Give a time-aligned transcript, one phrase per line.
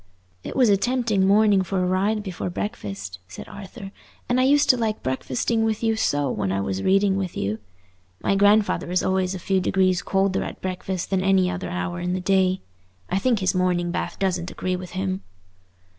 [0.43, 3.91] "It was a tempting morning for a ride before breakfast," said Arthur;
[4.27, 7.59] "and I used to like breakfasting with you so when I was reading with you.
[8.19, 11.99] My grandfather is always a few degrees colder at breakfast than at any other hour
[11.99, 12.61] in the day.
[13.11, 15.21] I think his morning bath doesn't agree with him."